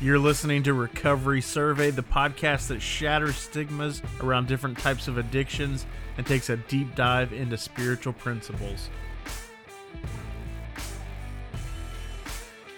[0.00, 5.86] You're listening to Recovery Survey, the podcast that shatters stigmas around different types of addictions
[6.16, 8.90] and takes a deep dive into spiritual principles.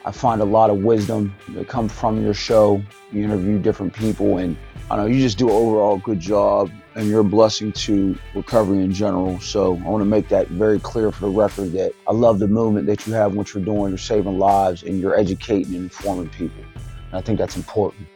[0.06, 2.82] I find a lot of wisdom that come from your show.
[3.12, 4.56] You interview different people, and
[4.90, 8.82] I know you just do an overall good job, and you're a blessing to recovery
[8.82, 9.38] in general.
[9.40, 12.48] So I want to make that very clear for the record that I love the
[12.48, 13.90] movement that you have, what you're doing.
[13.90, 16.64] You're saving lives, and you're educating and informing people.
[17.10, 18.06] And I think that's important.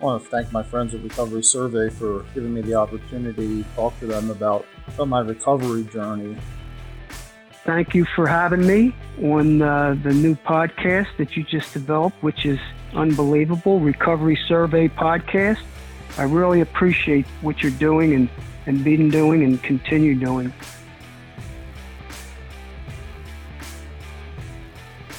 [0.00, 3.68] I want to thank my friends at Recovery Survey for giving me the opportunity to
[3.76, 6.36] talk to them about, about my recovery journey.
[7.64, 12.44] Thank you for having me on uh, the new podcast that you just developed, which
[12.44, 12.58] is
[12.94, 15.60] unbelievable Recovery Survey Podcast.
[16.18, 18.28] I really appreciate what you're doing and,
[18.66, 20.52] and been doing and continue doing.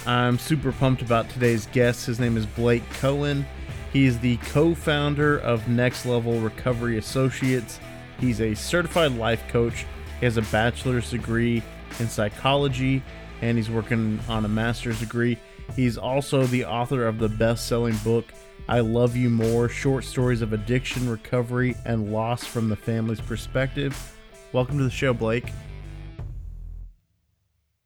[0.05, 2.05] I'm super pumped about today's guest.
[2.05, 3.45] His name is Blake Cohen.
[3.93, 7.79] He's the co founder of Next Level Recovery Associates.
[8.19, 9.85] He's a certified life coach.
[10.19, 11.63] He has a bachelor's degree
[11.99, 13.01] in psychology
[13.41, 15.37] and he's working on a master's degree.
[15.75, 18.25] He's also the author of the best selling book,
[18.67, 24.17] I Love You More Short Stories of Addiction, Recovery, and Loss from the Family's Perspective.
[24.51, 25.45] Welcome to the show, Blake.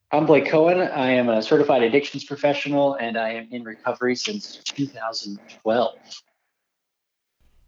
[0.09, 0.79] I'm Blake Cohen.
[0.79, 5.95] I am a certified addictions professional and I am in recovery since 2012.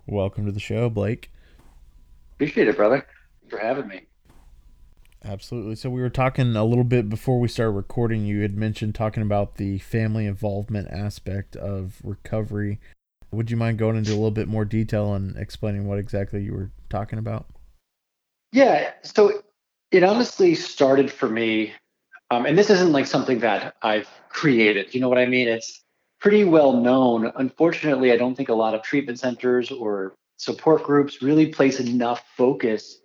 [0.07, 1.33] Welcome to the show, Blake.
[2.35, 3.05] Appreciate it, brother.
[3.41, 4.03] Thanks for having me.
[5.25, 5.75] Absolutely.
[5.75, 8.25] So we were talking a little bit before we started recording.
[8.25, 12.79] You had mentioned talking about the family involvement aspect of recovery.
[13.31, 16.53] Would you mind going into a little bit more detail and explaining what exactly you
[16.53, 17.47] were talking about?
[18.53, 18.93] Yeah.
[19.03, 19.43] So
[19.91, 21.73] it honestly started for me
[22.31, 24.93] um, and this isn't like something that I've created.
[24.93, 25.47] You know what I mean?
[25.47, 25.83] It's
[26.19, 27.31] pretty well known.
[27.35, 32.23] Unfortunately, I don't think a lot of treatment centers or support groups really place enough
[32.37, 32.99] focus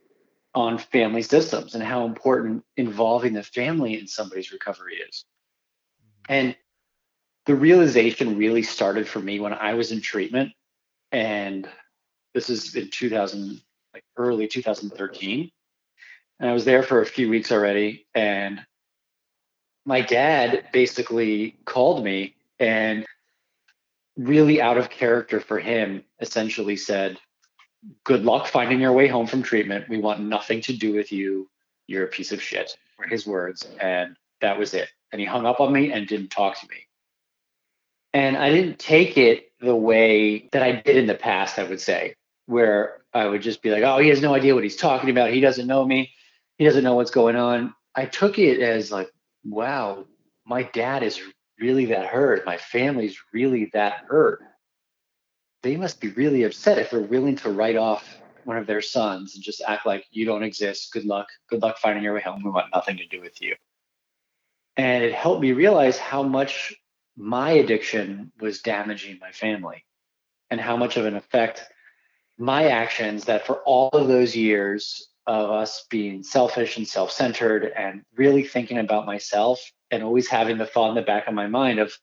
[0.54, 5.24] on family systems and how important involving the family in somebody's recovery is.
[6.28, 6.54] And
[7.46, 10.52] the realization really started for me when I was in treatment.
[11.12, 11.68] And
[12.34, 13.60] this is in 2000,
[13.92, 15.50] like early 2013.
[16.40, 18.06] And I was there for a few weeks already.
[18.14, 18.60] And
[19.84, 23.04] my dad basically called me and
[24.16, 27.18] really out of character for him essentially said
[28.04, 29.88] good luck finding your way home from treatment.
[29.88, 31.48] We want nothing to do with you.
[31.86, 34.88] You're a piece of shit were his words and that was it.
[35.12, 36.76] And he hung up on me and didn't talk to me.
[38.12, 41.80] And i didn't take it the way that i did in the past i would
[41.80, 42.14] say
[42.46, 45.32] where i would just be like oh he has no idea what he's talking about.
[45.32, 46.12] He doesn't know me.
[46.58, 47.74] He doesn't know what's going on.
[47.94, 49.10] I took it as like
[49.44, 50.06] wow,
[50.46, 51.20] my dad is
[51.58, 52.46] really that hurt.
[52.46, 54.42] My family's really that hurt.
[55.62, 59.34] They must be really upset if they're willing to write off one of their sons
[59.34, 60.92] and just act like you don't exist.
[60.92, 61.28] Good luck.
[61.48, 62.42] Good luck finding your way home.
[62.44, 63.54] We want nothing to do with you.
[64.76, 66.74] And it helped me realize how much
[67.16, 69.84] my addiction was damaging my family
[70.50, 71.64] and how much of an effect
[72.36, 77.72] my actions that for all of those years of us being selfish and self centered
[77.76, 81.46] and really thinking about myself and always having the thought in the back of my
[81.46, 81.96] mind of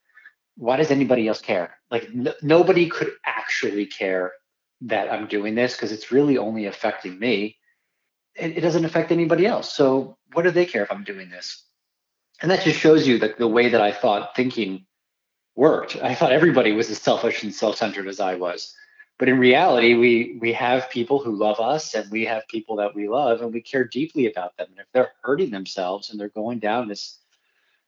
[0.58, 1.78] why does anybody else care?
[1.90, 4.34] Like, n- nobody could actually care
[4.82, 7.58] that I'm doing this because it's really only affecting me.
[8.36, 9.74] It, it doesn't affect anybody else.
[9.74, 11.66] So, what do they care if I'm doing this?
[12.42, 14.86] And that just shows you that the way that I thought thinking
[15.56, 15.98] worked.
[16.02, 18.74] I thought everybody was as selfish and self centered as I was
[19.22, 22.96] but in reality we we have people who love us and we have people that
[22.96, 24.66] we love and we care deeply about them.
[24.72, 27.20] And if they're hurting themselves and they're going down this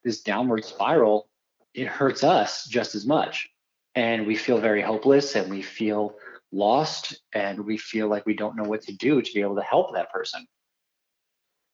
[0.03, 1.27] this downward spiral
[1.73, 3.49] it hurts us just as much.
[3.95, 6.13] And we feel very hopeless and we feel
[6.51, 9.63] lost and we feel like we don't know what to do to be able to
[9.63, 10.45] help that person.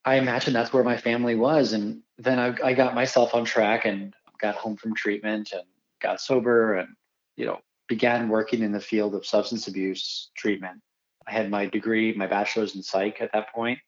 [0.05, 1.73] I imagine that's where my family was.
[1.73, 5.63] And then i, I got myself on track and got home from treatment and
[6.01, 6.95] got sober and
[7.35, 10.79] you know began working in the field of substance abuse treatment.
[11.27, 13.79] I had my degree, my bachelor's in psych at that point,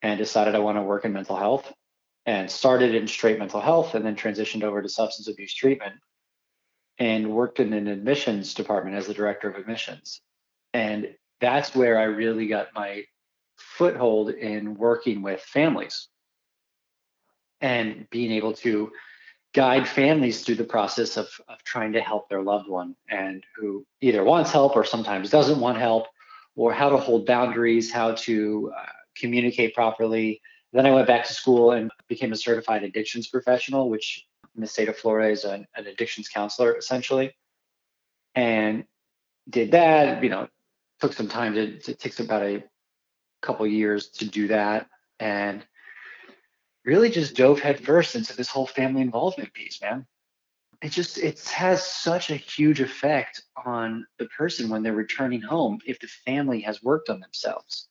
[0.00, 1.70] and decided I want to work in mental health
[2.24, 5.94] and started in straight mental health and then transitioned over to substance abuse treatment
[6.98, 10.20] and worked in an admissions department as the director of admissions.
[10.72, 13.04] And that's where I really got my
[13.56, 16.08] foothold in working with families
[17.60, 18.90] and being able to
[19.54, 23.84] guide families through the process of, of trying to help their loved one and who
[24.00, 26.06] either wants help or sometimes doesn't want help
[26.54, 28.86] or how to hold boundaries how to uh,
[29.16, 30.40] communicate properly
[30.72, 34.66] then i went back to school and became a certified addictions professional which in the
[34.66, 37.34] state of florida is an, an addictions counselor essentially
[38.34, 38.84] and
[39.48, 40.22] did that.
[40.22, 40.48] You know,
[41.00, 41.62] took some time to.
[41.62, 42.62] It takes about a
[43.42, 45.64] couple years to do that, and
[46.88, 50.06] really just dove headfirst into this whole family involvement piece, man.
[50.80, 55.80] It just it has such a huge effect on the person when they're returning home
[55.84, 57.88] if the family has worked on themselves.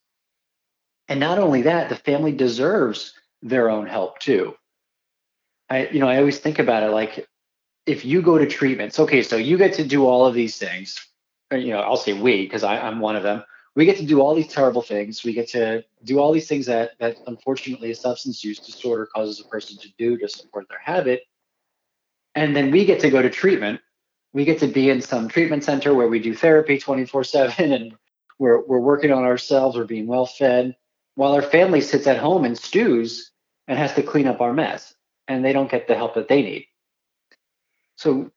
[1.08, 3.14] And not only that, the family deserves
[3.44, 4.56] their own help too.
[5.70, 7.28] I you know, I always think about it like
[7.86, 11.00] if you go to treatments, okay, so you get to do all of these things.
[11.52, 13.44] You know, I'll say we because I'm one of them.
[13.78, 15.24] We get to do all these terrible things.
[15.24, 19.40] We get to do all these things that that unfortunately a substance use disorder causes
[19.40, 21.22] a person to do to support their habit.
[22.34, 23.80] And then we get to go to treatment.
[24.34, 27.94] We get to be in some treatment center where we do therapy 24/7 and
[28.40, 30.76] we're we're working on ourselves, we're being well fed,
[31.14, 33.32] while our family sits at home and stews
[33.68, 34.96] and has to clean up our mess
[35.28, 36.66] and they don't get the help that they need.
[37.96, 38.32] So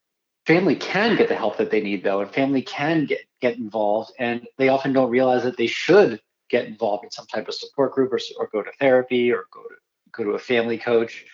[0.47, 4.13] family can get the help that they need though, and family can get get involved,
[4.19, 7.93] and they often don't realize that they should get involved in some type of support
[7.93, 9.75] group or, or go to therapy or go to
[10.13, 11.25] go to a family coach,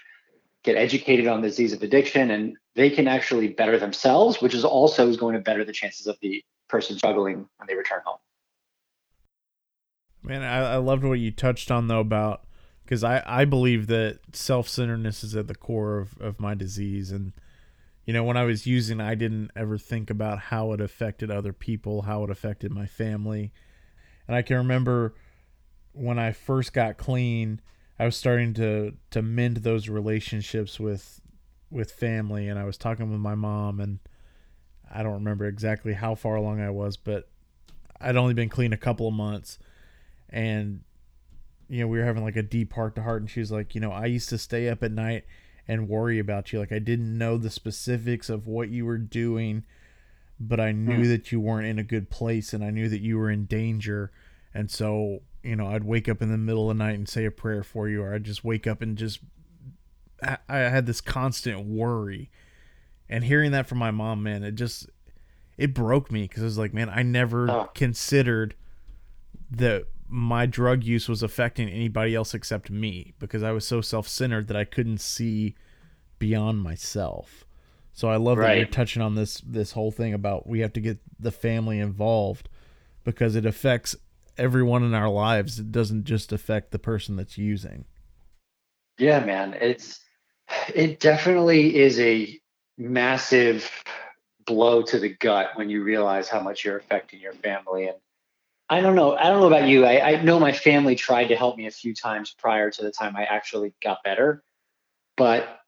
[0.62, 4.64] get educated on the disease of addiction, and they can actually better themselves, which is
[4.64, 8.18] also is going to better the chances of the person struggling when they return home.
[10.22, 12.42] Man, I, I loved what you touched on though about
[12.84, 17.32] because I, I believe that self-centeredness is at the core of, of my disease and
[18.06, 21.52] you know when i was using i didn't ever think about how it affected other
[21.52, 23.52] people how it affected my family.
[24.26, 25.14] And i can remember
[25.92, 27.60] when i first got clean
[27.98, 31.20] i was starting to to mend those relationships with
[31.70, 32.48] with family.
[32.48, 33.98] And i was talking with my mom and
[34.90, 37.28] i don't remember exactly how far along i was but
[38.00, 39.58] i'd only been clean a couple of months.
[40.28, 40.80] And
[41.68, 43.74] you know, we were having like a deep heart to heart, and she was like,
[43.74, 45.24] you know, I used to stay up at night
[45.68, 46.58] and worry about you.
[46.58, 49.64] Like, I didn't know the specifics of what you were doing,
[50.38, 51.08] but I knew mm.
[51.08, 54.12] that you weren't in a good place, and I knew that you were in danger.
[54.54, 57.24] And so, you know, I'd wake up in the middle of the night and say
[57.24, 59.20] a prayer for you, or I'd just wake up and just,
[60.22, 62.30] I, I had this constant worry.
[63.08, 64.88] And hearing that from my mom, man, it just,
[65.56, 67.70] it broke me because I was like, man, I never oh.
[67.74, 68.54] considered
[69.50, 74.48] that my drug use was affecting anybody else except me because I was so self-centered
[74.48, 75.54] that I couldn't see
[76.18, 77.44] beyond myself.
[77.92, 78.48] So I love right.
[78.48, 81.78] that you're touching on this this whole thing about we have to get the family
[81.78, 82.48] involved
[83.04, 83.96] because it affects
[84.36, 85.58] everyone in our lives.
[85.58, 87.86] It doesn't just affect the person that's using.
[88.98, 89.56] Yeah, man.
[89.60, 90.00] It's
[90.74, 92.38] it definitely is a
[92.78, 93.70] massive
[94.44, 97.96] blow to the gut when you realize how much you're affecting your family and
[98.68, 99.16] I don't know.
[99.16, 99.84] I don't know about you.
[99.84, 102.90] I, I know my family tried to help me a few times prior to the
[102.90, 104.42] time I actually got better,
[105.16, 105.60] but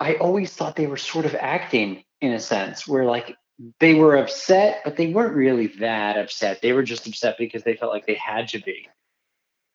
[0.00, 3.36] I always thought they were sort of acting in a sense where like
[3.80, 6.62] they were upset, but they weren't really that upset.
[6.62, 8.88] They were just upset because they felt like they had to be.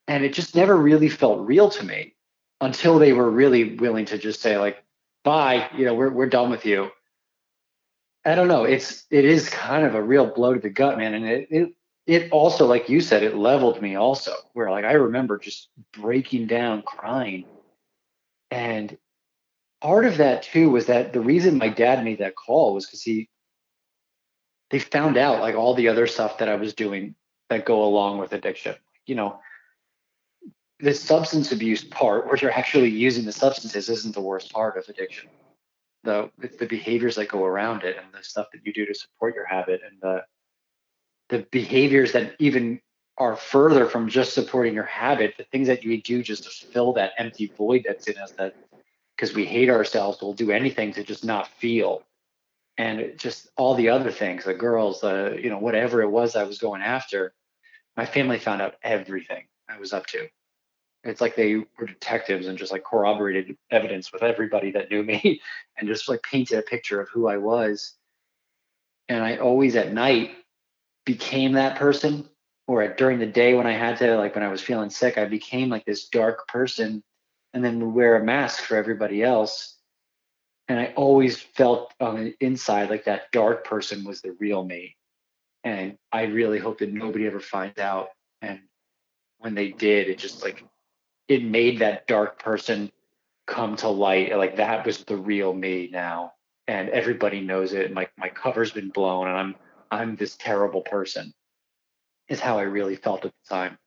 [0.07, 2.15] And it just never really felt real to me
[2.59, 4.83] until they were really willing to just say like,
[5.23, 6.89] bye, you know, we're, we're done with you.
[8.25, 8.63] I don't know.
[8.63, 11.13] It's, it is kind of a real blow to the gut, man.
[11.13, 11.69] And it, it
[12.07, 16.47] it also, like you said, it leveled me also, where like I remember just breaking
[16.47, 17.45] down crying.
[18.49, 18.97] And
[19.81, 23.03] part of that too was that the reason my dad made that call was because
[23.03, 23.29] he
[24.69, 27.13] they found out like all the other stuff that I was doing
[27.49, 28.75] that go along with addiction.
[29.05, 29.39] You know,
[30.79, 34.87] the substance abuse part where you're actually using the substances isn't the worst part of
[34.87, 35.29] addiction.
[36.05, 39.35] The the behaviors that go around it and the stuff that you do to support
[39.35, 40.23] your habit and the
[41.29, 42.79] the behaviors that even
[43.17, 46.93] are further from just supporting your habit, the things that you do just to fill
[46.93, 48.55] that empty void that's in us that
[49.15, 52.03] because we hate ourselves, we'll do anything to just not feel.
[52.77, 56.43] And just all the other things, the girls, the, you know, whatever it was I
[56.43, 57.33] was going after,
[57.95, 60.27] my family found out everything I was up to.
[61.03, 65.41] It's like they were detectives and just like corroborated evidence with everybody that knew me
[65.77, 67.93] and just like painted a picture of who I was.
[69.09, 70.35] And I always at night
[71.07, 72.27] became that person
[72.67, 75.23] or during the day when I had to, like when I was feeling sick, I
[75.25, 77.01] became like this dark person
[77.53, 79.77] and then wear a mask for everybody else.
[80.67, 84.97] And I always felt on the inside like that dark person was the real me.
[85.63, 88.09] And I really hope that nobody ever finds out.
[88.41, 88.59] And
[89.37, 90.65] when they did, it just like,
[91.29, 92.91] it made that dark person
[93.45, 94.37] come to light.
[94.37, 96.33] Like that was the real me now.
[96.67, 97.85] And everybody knows it.
[97.85, 99.55] And my, my cover's been blown and I'm,
[99.91, 101.33] I'm this terrible person
[102.27, 103.77] is how I really felt at the time.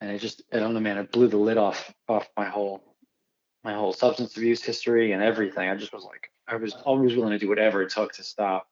[0.00, 2.82] And it just I don't know, man, it blew the lid off off my whole
[3.62, 5.68] my whole substance abuse history and everything.
[5.68, 8.68] I just was like I was always willing to do whatever it took to stop.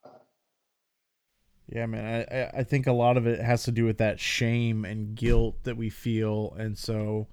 [1.69, 2.25] Yeah, man.
[2.31, 5.55] I, I think a lot of it has to do with that shame and guilt
[5.63, 6.53] that we feel.
[6.57, 7.27] And so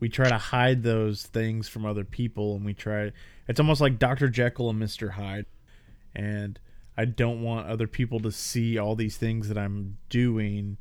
[0.00, 2.56] we try to hide those things from other people.
[2.56, 3.12] And we try,
[3.46, 4.28] it's almost like Dr.
[4.28, 5.12] Jekyll and Mr.
[5.12, 5.46] Hyde.
[6.14, 6.58] And
[6.98, 10.78] I don't want other people to see all these things that I'm doing.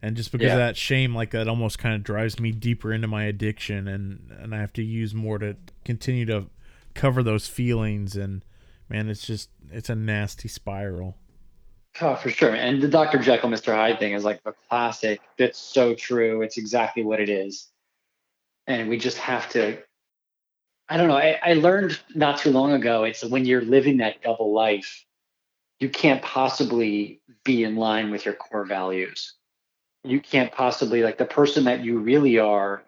[0.00, 0.52] And just because yeah.
[0.52, 3.88] of that shame, like that almost kind of drives me deeper into my addiction.
[3.88, 6.46] And, and I have to use more to continue to
[6.94, 8.14] cover those feelings.
[8.14, 8.44] And
[8.88, 11.16] man, it's just, it's a nasty spiral.
[12.00, 12.54] Oh, for sure.
[12.54, 13.18] And the Dr.
[13.18, 13.74] Jekyll, Mr.
[13.74, 15.20] Hyde thing is like a classic.
[15.36, 16.42] that's so true.
[16.42, 17.72] It's exactly what it is.
[18.68, 19.78] And we just have to,
[20.88, 21.16] I don't know.
[21.16, 25.03] I, I learned not too long ago it's when you're living that double life,
[25.84, 29.34] you can't possibly be in line with your core values.
[30.02, 32.82] You can't possibly, like, the person that you really are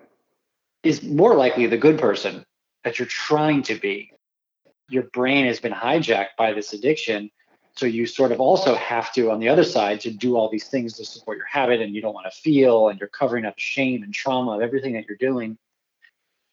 [0.82, 2.42] is more likely the good person
[2.84, 4.12] that you're trying to be.
[4.88, 7.30] Your brain has been hijacked by this addiction
[7.76, 10.68] so you sort of also have to, on the other side, to do all these
[10.68, 13.58] things to support your habit, and you don't want to feel, and you're covering up
[13.58, 15.58] shame and trauma of everything that you're doing.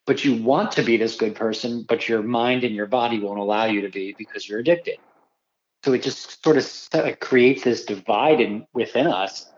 [0.06, 3.40] But you want to be this good person, but your mind and your body won't
[3.40, 4.98] allow you to be because you're addicted.
[5.84, 9.52] So it just sort of creates this divide in, within us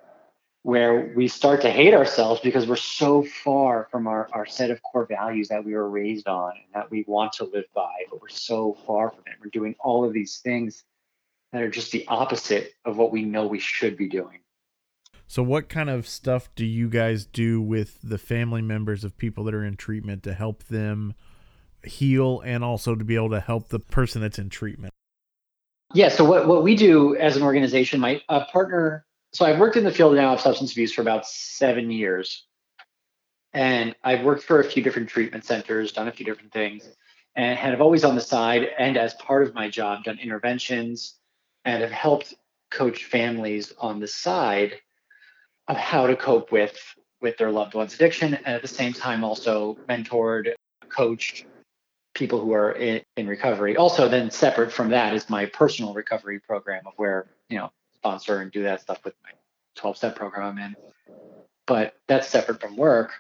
[0.64, 4.82] where we start to hate ourselves because we're so far from our, our set of
[4.82, 8.20] core values that we were raised on and that we want to live by, but
[8.20, 9.34] we're so far from it.
[9.40, 10.84] We're doing all of these things
[11.54, 14.40] that are just the opposite of what we know we should be doing.
[15.28, 19.44] So, what kind of stuff do you guys do with the family members of people
[19.44, 21.14] that are in treatment to help them
[21.84, 24.92] heal and also to be able to help the person that's in treatment?
[25.96, 28.22] Yeah, so what, what we do as an organization, my
[28.52, 32.44] partner, so I've worked in the field now of substance abuse for about seven years.
[33.54, 36.86] And I've worked for a few different treatment centers, done a few different things,
[37.38, 41.16] and have always on the side and as part of my job done interventions,
[41.64, 42.34] and have helped
[42.72, 44.74] coach families on the side
[45.70, 46.78] of how to cope with
[47.22, 50.54] with their loved one's addiction and at the same time also mentored
[50.90, 51.46] coached
[52.16, 53.78] people who are in, in recovery.
[53.78, 58.40] Also then separate from that is my personal recovery program of where you know sponsor
[58.40, 59.32] and do that stuff with my
[59.76, 60.58] 12 step program.
[60.58, 60.76] And
[61.68, 63.12] but that's separate from work.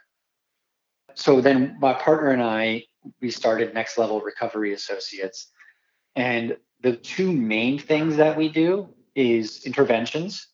[1.13, 2.83] So then my partner and i
[3.21, 5.51] we started next level recovery associates.
[6.15, 10.47] And the two main things that we do is interventions.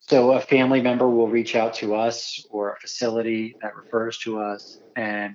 [0.00, 4.38] So a family member will reach out to us or a facility that refers to
[4.38, 5.34] us and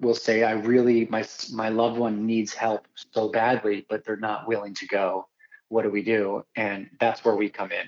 [0.00, 4.48] will say, I really, my, my loved one needs help so badly, but they're not
[4.48, 5.28] willing to go.
[5.68, 6.44] What do we do?
[6.56, 7.86] And that's where we come in.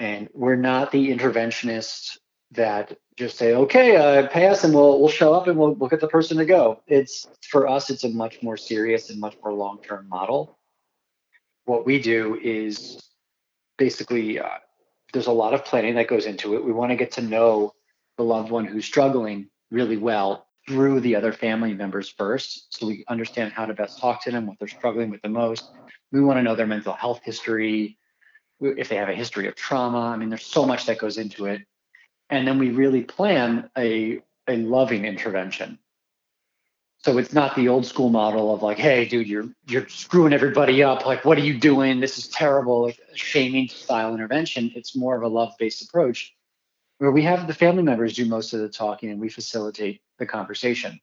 [0.00, 2.18] And we're not the interventionists
[2.52, 5.88] that just say, okay, uh, pay us and we'll we'll show up and we'll we'll
[5.90, 6.80] get the person to go.
[6.86, 10.56] It's for us, it's a much more serious and much more long term model.
[11.64, 13.02] What we do is
[13.76, 14.48] basically uh,
[15.12, 16.64] there's a lot of planning that goes into it.
[16.64, 17.74] We want to get to know
[18.16, 23.04] the loved one who's struggling really well through the other family members first, so we
[23.08, 25.70] understand how to best talk to them, what they're struggling with the most.
[26.12, 27.98] We want to know their mental health history,
[28.60, 30.12] if they have a history of trauma.
[30.12, 31.62] I mean, there's so much that goes into it
[32.30, 35.78] and then we really plan a a loving intervention.
[37.00, 40.82] So it's not the old school model of like, hey, dude, you're you're screwing everybody
[40.82, 41.06] up.
[41.06, 42.00] Like, what are you doing?
[42.00, 42.82] This is terrible.
[42.82, 44.72] Like shaming style intervention.
[44.74, 46.34] It's more of a love based approach,
[46.98, 50.26] where we have the family members do most of the talking and we facilitate the
[50.26, 51.00] conversation,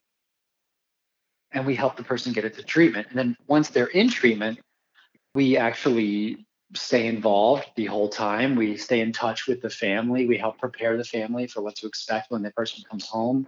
[1.51, 3.07] and we help the person get into treatment.
[3.09, 4.59] And then once they're in treatment,
[5.33, 8.55] we actually stay involved the whole time.
[8.55, 10.25] We stay in touch with the family.
[10.25, 13.47] We help prepare the family for what to expect when the person comes home.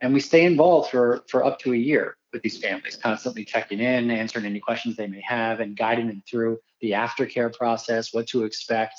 [0.00, 3.78] And we stay involved for, for up to a year with these families, constantly checking
[3.78, 8.26] in, answering any questions they may have, and guiding them through the aftercare process, what
[8.28, 8.94] to expect.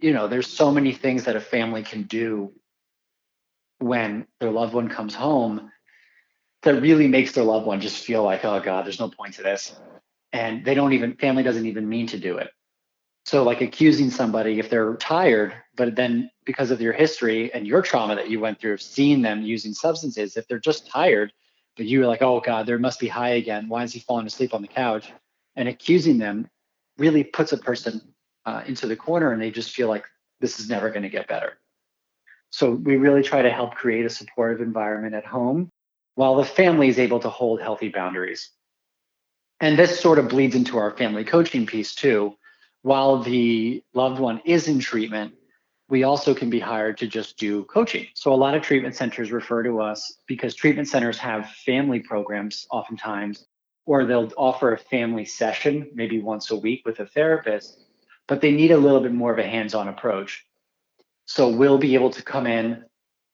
[0.00, 2.52] You know, there's so many things that a family can do
[3.78, 5.70] when their loved one comes home
[6.62, 9.42] that really makes their loved one just feel like, oh God, there's no point to
[9.42, 9.74] this.
[10.32, 12.50] And they don't even family doesn't even mean to do it.
[13.24, 17.82] So like accusing somebody if they're tired but then because of your history and your
[17.82, 21.30] trauma that you went through of seeing them using substances if they're just tired
[21.76, 23.68] but you're like oh god there must be high again.
[23.68, 25.12] Why is he falling asleep on the couch?
[25.56, 26.48] And accusing them
[26.96, 28.00] really puts a person
[28.48, 30.04] uh, into the corner and they just feel like
[30.40, 31.52] this is never going to get better
[32.50, 35.70] so we really try to help create a supportive environment at home
[36.14, 38.50] while the family is able to hold healthy boundaries
[39.60, 42.34] and this sort of bleeds into our family coaching piece too.
[42.82, 45.34] While the loved one is in treatment,
[45.88, 48.06] we also can be hired to just do coaching.
[48.14, 52.66] So a lot of treatment centers refer to us because treatment centers have family programs
[52.70, 53.46] oftentimes,
[53.86, 57.80] or they'll offer a family session maybe once a week with a therapist.
[58.28, 60.44] But they need a little bit more of a hands-on approach.
[61.24, 62.84] So we'll be able to come in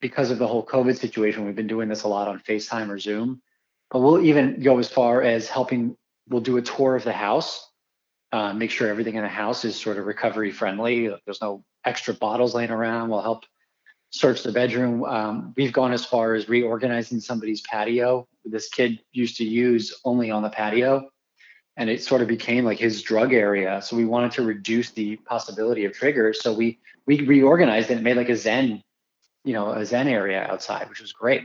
[0.01, 1.45] because of the whole COVID situation.
[1.45, 3.43] We've been doing this a lot on FaceTime or Zoom,
[3.91, 5.97] but we'll even go as far as helping.
[6.29, 7.71] We'll do a tour of the house,
[8.33, 11.13] uh, make sure everything in the house is sort of recovery friendly.
[11.25, 13.11] There's no extra bottles laying around.
[13.11, 13.45] We'll help
[14.11, 15.05] search the bedroom.
[15.05, 18.27] Um, we've gone as far as reorganizing somebody's patio.
[18.45, 21.11] This kid used to use only on the patio
[21.77, 23.83] and it sort of became like his drug area.
[23.83, 26.41] So we wanted to reduce the possibility of triggers.
[26.41, 28.83] So we we reorganized it and made like a Zen,
[29.45, 31.43] you know, a Zen area outside, which was great.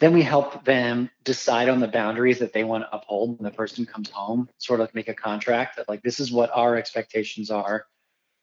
[0.00, 3.56] Then we help them decide on the boundaries that they want to uphold when the
[3.56, 6.76] person comes home, sort of like make a contract that like this is what our
[6.76, 7.86] expectations are.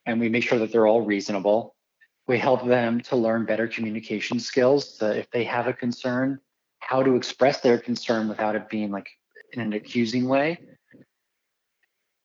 [0.06, 1.74] And we make sure that they're all reasonable.
[2.26, 4.96] We help them to learn better communication skills.
[4.98, 6.40] To, if they have a concern,
[6.78, 9.10] how to express their concern without it being like
[9.52, 10.58] in an accusing way.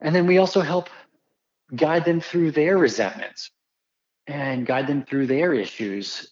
[0.01, 0.89] And then we also help
[1.75, 3.51] guide them through their resentments
[4.27, 6.32] and guide them through their issues.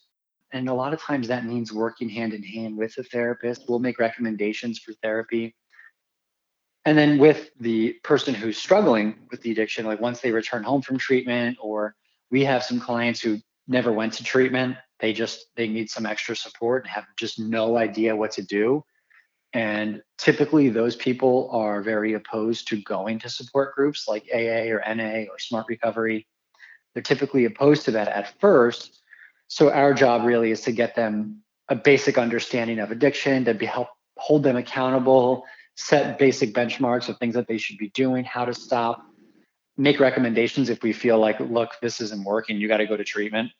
[0.51, 3.63] And a lot of times that means working hand in hand with the therapist.
[3.67, 5.55] We'll make recommendations for therapy.
[6.85, 10.81] And then with the person who's struggling with the addiction, like once they return home
[10.81, 11.95] from treatment, or
[12.29, 16.35] we have some clients who never went to treatment, they just they need some extra
[16.35, 18.83] support and have just no idea what to do
[19.53, 24.81] and typically, those people are very opposed to going to support groups like AA or
[24.95, 26.27] NA or Smart Recovery.
[26.93, 29.01] They're typically opposed to that at first.
[29.47, 33.67] So, our job really is to get them a basic understanding of addiction, to be
[33.67, 35.45] help hold them accountable,
[35.75, 39.05] set basic benchmarks of things that they should be doing, how to stop,
[39.77, 43.03] make recommendations if we feel like, look, this isn't working, you got to go to
[43.03, 43.51] treatment,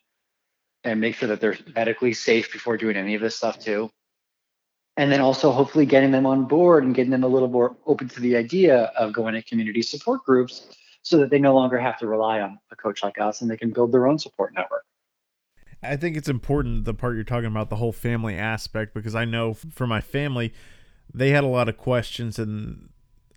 [0.83, 3.91] and make sure that they're medically safe before doing any of this stuff too
[4.97, 8.07] and then also hopefully getting them on board and getting them a little more open
[8.09, 10.67] to the idea of going to community support groups
[11.01, 13.57] so that they no longer have to rely on a coach like us and they
[13.57, 14.85] can build their own support network.
[15.81, 19.25] I think it's important the part you're talking about the whole family aspect because I
[19.25, 20.53] know for my family
[21.13, 22.89] they had a lot of questions and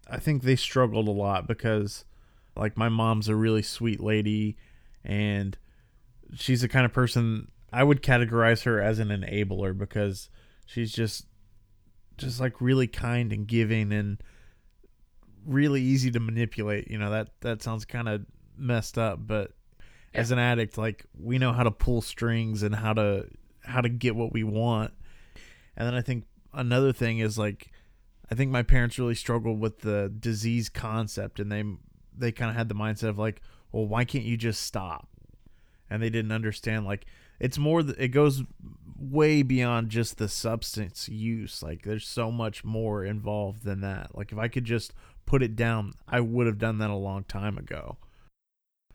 [0.09, 2.05] I think they struggled a lot because
[2.55, 4.57] like my mom's a really sweet lady
[5.05, 5.59] and
[6.35, 10.31] she's the kind of person I would categorize her as an enabler because
[10.67, 11.27] she's just
[12.17, 14.23] just like really kind and giving and
[15.47, 16.91] really easy to manipulate.
[16.91, 18.27] You know, that that sounds kind of
[18.57, 19.53] messed up, but
[20.15, 20.21] yeah.
[20.21, 23.27] as an addict, like we know how to pull strings and how to
[23.65, 24.93] how to get what we want.
[25.77, 27.71] And then I think another thing is like
[28.31, 31.65] I think my parents really struggled with the disease concept and they
[32.17, 35.09] they kind of had the mindset of like, well, why can't you just stop?
[35.91, 37.07] And they didn't understand like
[37.39, 38.43] it's more it goes
[38.99, 44.17] way beyond just the substance use like there's so much more involved than that.
[44.17, 44.93] Like if i could just
[45.27, 47.97] put it down i would have done that a long time ago.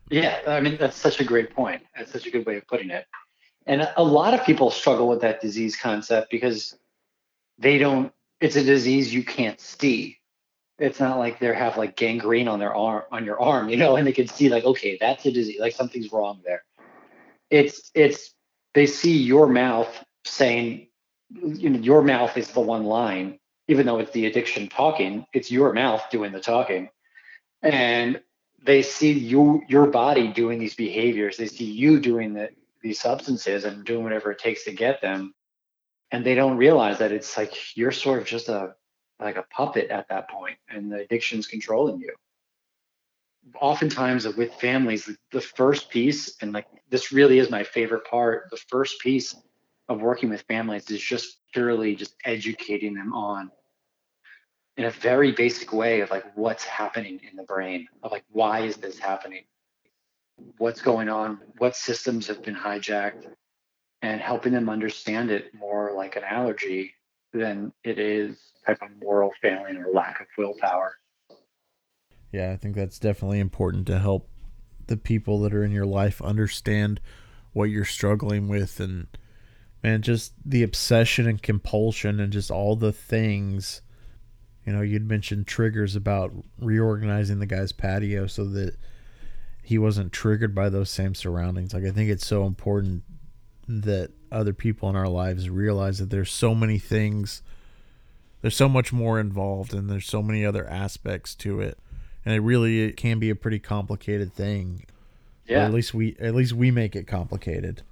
[0.10, 1.82] Yeah i mean that's such a great point.
[1.96, 3.06] That's such a good way of putting it.
[3.68, 6.76] And a lot of people struggle with that disease concept because
[7.58, 10.18] they don't it's a disease you can't see.
[10.80, 13.98] It's not like they have like gangrene on their arm on your arm you know
[13.98, 16.64] and they can see like okay that's a disease like something's wrong there.
[17.50, 18.34] It's it's
[18.74, 20.88] they see your mouth saying
[21.30, 25.52] you know your mouth is the one line even though it's the addiction talking it's
[25.52, 26.90] your mouth doing the talking.
[27.62, 28.22] And
[28.64, 31.38] they see you your body doing these behaviors.
[31.38, 32.50] They see you doing the,
[32.82, 35.34] these substances and doing whatever it takes to get them.
[36.12, 38.76] And they don't realize that it's like you're sort of just a
[39.20, 42.14] like a puppet at that point and the addiction's controlling you
[43.60, 48.58] oftentimes with families, the first piece, and like this really is my favorite part, the
[48.58, 49.36] first piece
[49.90, 53.52] of working with families is just purely just educating them on
[54.78, 58.62] in a very basic way of like what's happening in the brain, of like why
[58.62, 59.44] is this happening?
[60.58, 61.40] What's going on?
[61.58, 63.28] What systems have been hijacked?
[64.02, 66.96] And helping them understand it more like an allergy
[67.34, 70.96] than it is type of moral failing or lack of willpower.
[72.32, 74.30] Yeah, I think that's definitely important to help
[74.88, 77.00] the people that are in your life understand
[77.54, 79.08] what you're struggling with and
[79.84, 83.82] man, just the obsession and compulsion and just all the things.
[84.66, 88.76] You know, you'd mentioned triggers about reorganizing the guy's patio so that
[89.64, 91.74] he wasn't triggered by those same surroundings.
[91.74, 93.04] Like I think it's so important
[93.68, 97.42] that other people in our lives realize that there's so many things
[98.42, 101.78] there's so much more involved and there's so many other aspects to it
[102.26, 104.86] and it really it can be a pretty complicated thing.
[105.46, 105.62] Yeah.
[105.62, 107.84] Or at least we at least we make it complicated.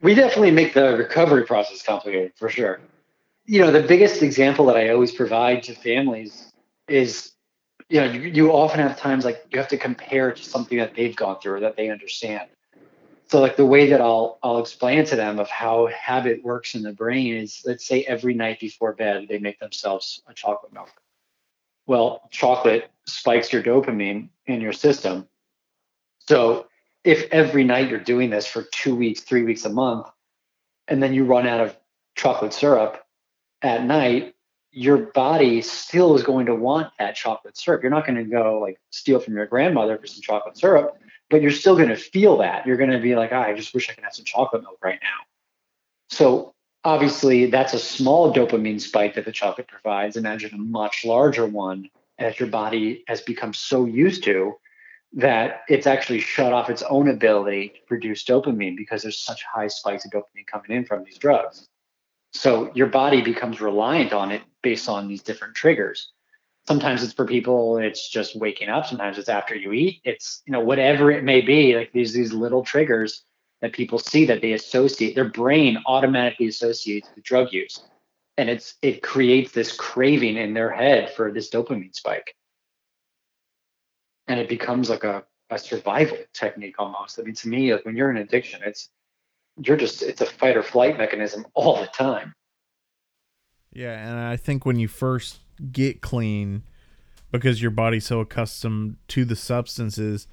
[0.00, 2.80] We definitely make the recovery process complicated for sure.
[3.44, 6.52] You know, the biggest example that I always provide to families
[6.88, 7.32] is
[7.88, 10.94] you know, you, you often have times like you have to compare to something that
[10.94, 12.48] they've gone through or that they understand.
[13.28, 16.82] So like the way that I'll I'll explain to them of how habit works in
[16.82, 20.90] the brain is let's say every night before bed they make themselves a chocolate milk.
[21.86, 25.26] Well, chocolate spikes your dopamine in your system.
[26.20, 26.66] So
[27.04, 30.06] if every night you're doing this for two weeks, three weeks a month,
[30.88, 31.76] and then you run out of
[32.14, 33.04] chocolate syrup
[33.62, 34.34] at night,
[34.70, 37.82] your body still is going to want that chocolate syrup.
[37.82, 40.96] You're not going to go like steal from your grandmother for some chocolate syrup,
[41.28, 42.66] but you're still going to feel that.
[42.66, 44.78] You're going to be like, oh, I just wish I could have some chocolate milk
[44.82, 45.26] right now.
[46.08, 50.16] So obviously, that's a small dopamine spike that the chocolate provides.
[50.16, 51.90] Imagine a much larger one
[52.22, 54.54] that your body has become so used to
[55.14, 59.66] that it's actually shut off its own ability to produce dopamine because there's such high
[59.66, 61.68] spikes of dopamine coming in from these drugs.
[62.32, 66.12] So your body becomes reliant on it based on these different triggers.
[66.66, 68.86] Sometimes it's for people, it's just waking up.
[68.86, 70.00] Sometimes it's after you eat.
[70.04, 73.24] It's, you know, whatever it may be, like these these little triggers
[73.60, 77.82] that people see that they associate, their brain automatically associates with drug use.
[78.38, 82.34] And it's it creates this craving in their head for this dopamine spike.
[84.28, 87.18] And it becomes like a, a survival technique almost.
[87.18, 88.88] I mean, to me, like when you're in addiction, it's
[89.62, 92.34] you're just it's a fight or flight mechanism all the time.
[93.72, 95.40] Yeah, and I think when you first
[95.70, 96.62] get clean
[97.30, 100.26] because your body's so accustomed to the substances,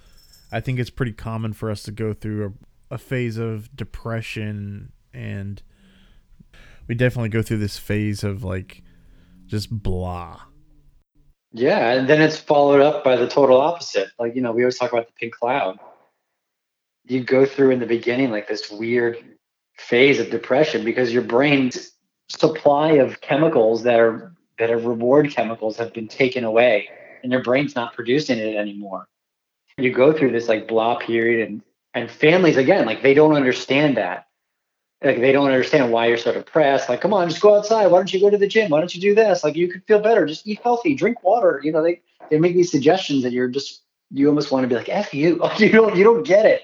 [0.51, 2.53] I think it's pretty common for us to go through
[2.91, 5.62] a, a phase of depression and
[6.89, 8.84] we definitely go through this phase of like
[9.45, 10.41] just blah.
[11.54, 14.10] Yeah, and then it's followed up by the total opposite.
[14.19, 15.80] Like, you know, we always talk about the pink cloud
[17.10, 19.17] you go through in the beginning like this weird
[19.75, 21.91] phase of depression because your brain's
[22.30, 26.88] supply of chemicals that are that are reward chemicals have been taken away
[27.23, 29.08] and your brain's not producing it anymore
[29.78, 31.62] you go through this like blah period and
[31.95, 34.28] and families again like they don't understand that
[35.03, 36.89] like they don't understand why you're so depressed.
[36.89, 37.88] Like come on just go outside.
[37.88, 38.69] Why don't you go to the gym?
[38.69, 39.43] Why don't you do this?
[39.43, 40.25] Like you could feel better.
[40.25, 40.93] Just eat healthy.
[40.95, 41.62] Drink water.
[41.63, 43.81] You know they they make these suggestions and you're just
[44.12, 45.41] you almost want to be like f you.
[45.57, 46.63] You don't you don't get it.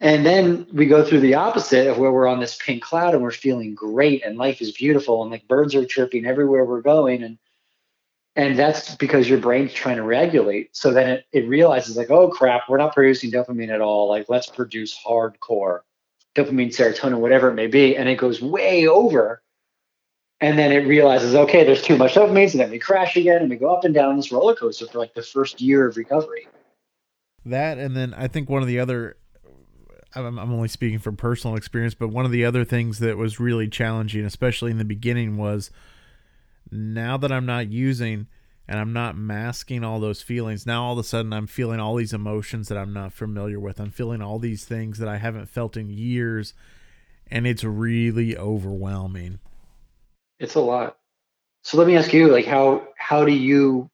[0.00, 3.22] And then we go through the opposite of where we're on this pink cloud and
[3.22, 7.22] we're feeling great and life is beautiful and like birds are chirping everywhere we're going.
[7.22, 7.38] And
[8.34, 10.74] and that's because your brain's trying to regulate.
[10.74, 14.08] So then it, it realizes like, oh crap, we're not producing dopamine at all.
[14.08, 15.80] Like let's produce hardcore
[16.34, 17.96] dopamine, serotonin, whatever it may be.
[17.96, 19.42] And it goes way over.
[20.40, 22.50] And then it realizes, okay, there's too much dopamine.
[22.50, 24.98] So then we crash again and we go up and down this roller coaster for
[24.98, 26.48] like the first year of recovery.
[27.44, 29.16] That and then I think one of the other
[30.14, 33.40] I'm, I'm only speaking from personal experience, but one of the other things that was
[33.40, 35.70] really challenging, especially in the beginning, was
[36.70, 38.26] now that I'm not using
[38.68, 41.96] and I'm not masking all those feelings, now all of a sudden I'm feeling all
[41.96, 43.80] these emotions that I'm not familiar with.
[43.80, 46.54] I'm feeling all these things that I haven't felt in years,
[47.30, 49.40] and it's really overwhelming.
[50.38, 50.98] It's a lot.
[51.62, 53.90] So let me ask you, like, how how do you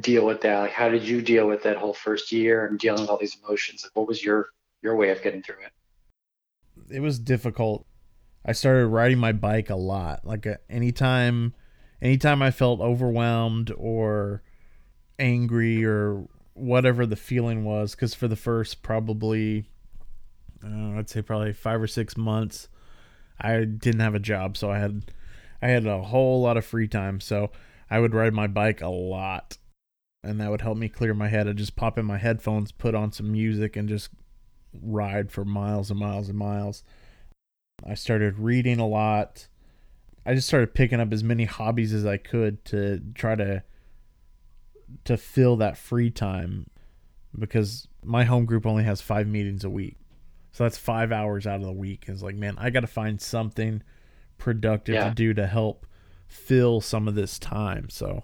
[0.00, 0.60] deal with that?
[0.60, 3.36] Like, how did you deal with that whole first year and dealing with all these
[3.42, 3.84] emotions?
[3.84, 4.48] Like, what was your
[4.82, 6.94] your way of getting through it?
[6.94, 7.86] It was difficult.
[8.44, 10.26] I started riding my bike a lot.
[10.26, 11.54] Like uh, anytime
[12.02, 14.42] anytime I felt overwhelmed or
[15.18, 19.68] angry or whatever the feeling was cuz for the first probably
[20.64, 22.68] uh, I'd say probably 5 or 6 months
[23.40, 25.02] I didn't have a job, so I had
[25.60, 27.50] I had a whole lot of free time, so
[27.90, 29.58] I would ride my bike a lot.
[30.22, 31.48] And that would help me clear my head.
[31.48, 34.08] I'd just pop in my headphones, put on some music and just
[34.72, 36.82] ride for miles and miles and miles.
[37.86, 39.48] I started reading a lot.
[40.26, 43.62] I just started picking up as many hobbies as I could to try to
[45.04, 46.66] to fill that free time
[47.38, 49.96] because my home group only has 5 meetings a week.
[50.52, 52.04] So that's 5 hours out of the week.
[52.06, 53.82] It's like, man, I got to find something
[54.38, 55.08] productive yeah.
[55.08, 55.86] to do to help
[56.26, 57.88] fill some of this time.
[57.90, 58.22] So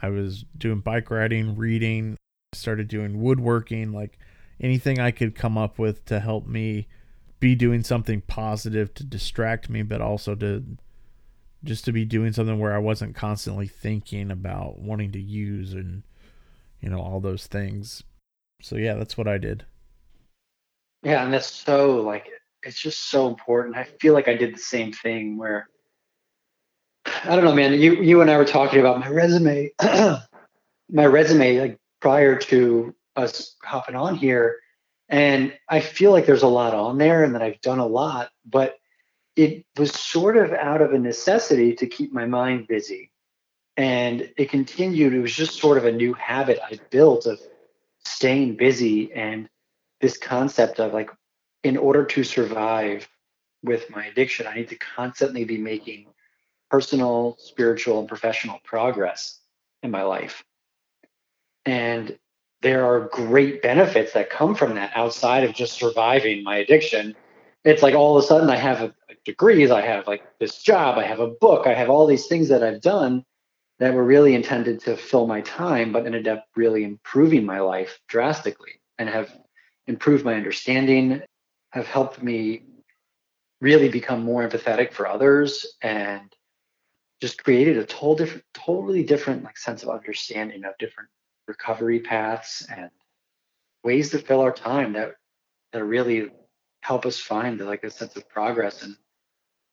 [0.00, 2.16] I was doing bike riding, reading,
[2.52, 4.18] started doing woodworking like
[4.60, 6.86] anything I could come up with to help me
[7.40, 10.64] be doing something positive to distract me, but also to
[11.64, 16.02] just to be doing something where I wasn't constantly thinking about wanting to use and
[16.80, 18.02] you know all those things.
[18.60, 19.64] So yeah, that's what I did.
[21.02, 22.28] Yeah, and that's so like
[22.62, 23.76] it's just so important.
[23.76, 25.68] I feel like I did the same thing where
[27.06, 27.74] I don't know, man.
[27.74, 33.56] You you and I were talking about my resume, my resume like prior to us
[33.62, 34.56] hopping on here.
[35.08, 38.30] And I feel like there's a lot on there and that I've done a lot,
[38.46, 38.78] but
[39.36, 43.10] it was sort of out of a necessity to keep my mind busy.
[43.76, 45.14] And it continued.
[45.14, 47.40] It was just sort of a new habit I built of
[48.04, 49.48] staying busy and
[50.00, 51.10] this concept of like,
[51.62, 53.08] in order to survive
[53.62, 56.06] with my addiction, I need to constantly be making
[56.70, 59.40] personal, spiritual, and professional progress
[59.82, 60.44] in my life.
[61.64, 62.18] And
[62.60, 67.16] there are great benefits that come from that outside of just surviving my addiction.
[67.64, 70.62] It's like all of a sudden I have a, a degrees, I have like this
[70.62, 73.24] job, I have a book, I have all these things that I've done
[73.78, 77.98] that were really intended to fill my time, but ended up really improving my life
[78.06, 79.36] drastically and have
[79.86, 81.22] improved my understanding,
[81.70, 82.62] have helped me
[83.60, 86.34] really become more empathetic for others and
[87.20, 91.08] just created a total different totally different like sense of understanding of different
[91.48, 92.90] recovery paths and
[93.82, 95.12] ways to fill our time that
[95.72, 96.28] that are really
[96.84, 98.82] help us find like a sense of progress.
[98.82, 98.96] And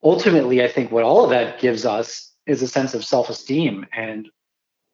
[0.03, 4.29] ultimately i think what all of that gives us is a sense of self-esteem and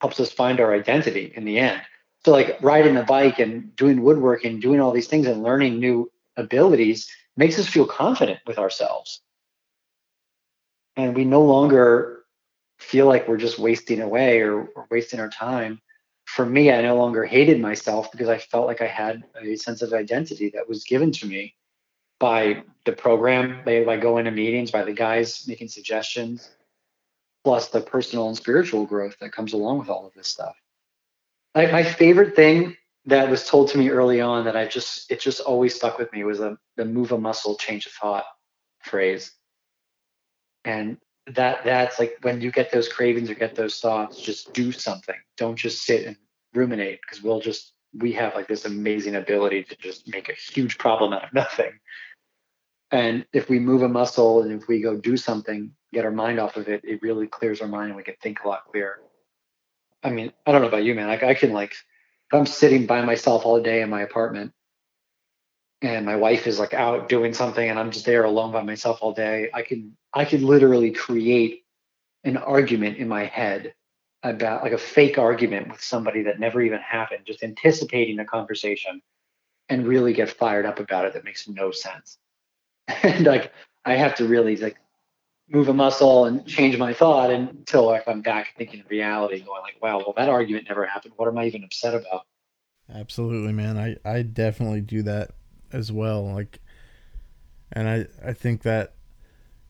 [0.01, 1.81] helps us find our identity in the end.
[2.25, 6.11] So like riding a bike and doing woodworking doing all these things and learning new
[6.35, 9.21] abilities makes us feel confident with ourselves.
[10.97, 12.25] And we no longer
[12.79, 15.79] feel like we're just wasting away or, or wasting our time.
[16.25, 19.81] For me, I no longer hated myself because I felt like I had a sense
[19.81, 21.55] of identity that was given to me
[22.19, 26.49] by the program, by, by going to meetings, by the guys making suggestions,
[27.43, 30.55] plus the personal and spiritual growth that comes along with all of this stuff.
[31.55, 35.19] Like my favorite thing that was told to me early on that I just it
[35.19, 38.25] just always stuck with me was the the move a muscle, change a thought
[38.83, 39.31] phrase.
[40.65, 44.71] And that that's like when you get those cravings or get those thoughts, just do
[44.71, 45.15] something.
[45.37, 46.17] Don't just sit and
[46.53, 50.77] ruminate because we'll just we have like this amazing ability to just make a huge
[50.77, 51.71] problem out of nothing.
[52.91, 56.39] And if we move a muscle and if we go do something, get our mind
[56.39, 59.01] off of it, it really clears our mind and we can think a lot clearer.
[60.03, 61.07] I mean, I don't know about you, man.
[61.07, 64.53] Like I can like if I'm sitting by myself all day in my apartment
[65.81, 68.99] and my wife is like out doing something and I'm just there alone by myself
[69.01, 71.65] all day, I can I can literally create
[72.23, 73.73] an argument in my head
[74.23, 79.01] about like a fake argument with somebody that never even happened, just anticipating a conversation
[79.69, 82.17] and really get fired up about it that makes no sense.
[83.03, 83.51] and like
[83.85, 84.77] I have to really like
[85.49, 89.81] move a muscle and change my thought until like I'm back thinking reality, going like,
[89.81, 91.13] wow, well that argument never happened.
[91.17, 92.25] What am I even upset about?
[92.93, 93.77] Absolutely, man.
[93.77, 95.31] I, I definitely do that
[95.71, 96.25] as well.
[96.25, 96.59] Like
[97.71, 98.93] and I, I think that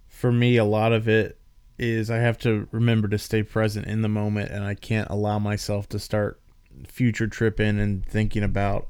[0.08, 1.40] for me a lot of it
[1.78, 5.40] is I have to remember to stay present in the moment and I can't allow
[5.40, 6.40] myself to start
[6.88, 8.88] future tripping and thinking about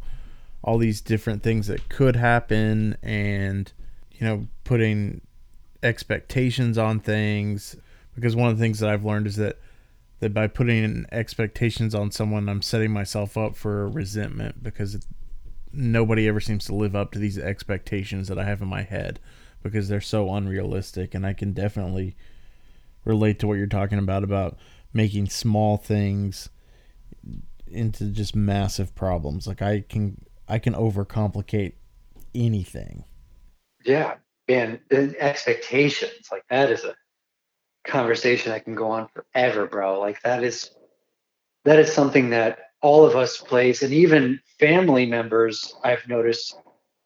[0.63, 3.71] all these different things that could happen and
[4.17, 5.21] you know putting
[5.84, 7.75] expectations on things
[8.15, 9.60] because one of the things that I've learned is that
[10.19, 15.06] that by putting expectations on someone I'm setting myself up for resentment because
[15.71, 19.19] nobody ever seems to live up to these expectations that I have in my head
[19.62, 22.15] because they're so unrealistic and I can definitely
[23.06, 24.58] relate to what you're talking about about
[24.93, 26.49] making small things
[27.67, 29.45] into just massive problems.
[29.47, 31.73] Like I can I can overcomplicate
[32.34, 33.03] anything.
[33.88, 34.15] Yeah,
[34.47, 36.95] and, expectations like that is a
[37.86, 40.00] conversation that can go on forever, bro.
[40.00, 40.71] Like that is
[41.65, 46.56] that is something that all of us place, and even family members I've noticed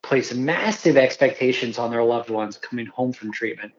[0.02, 3.72] place massive expectations on their loved ones coming home from treatment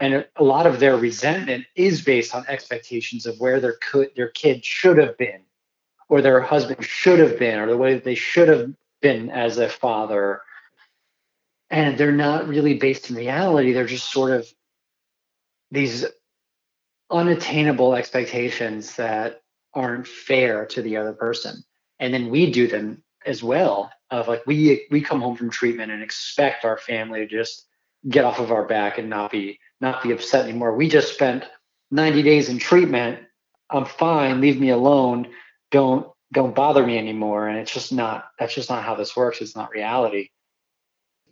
[0.00, 4.30] and a lot of their resentment is based on expectations of where their could their
[4.30, 5.42] kid should have been
[6.08, 9.58] or their husband should have been or the way that they should have been as
[9.58, 10.40] a father
[11.70, 14.46] and they're not really based in reality they're just sort of
[15.70, 16.04] these
[17.10, 19.42] unattainable expectations that
[19.74, 21.62] aren't fair to the other person
[21.98, 25.92] and then we do them as well of like we we come home from treatment
[25.92, 27.66] and expect our family to just
[28.08, 30.74] get off of our back and not be not be upset anymore.
[30.74, 31.44] We just spent
[31.90, 33.20] 90 days in treatment.
[33.70, 34.40] I'm fine.
[34.40, 35.28] Leave me alone.
[35.70, 37.48] Don't don't bother me anymore.
[37.48, 39.40] And it's just not that's just not how this works.
[39.40, 40.28] It's not reality.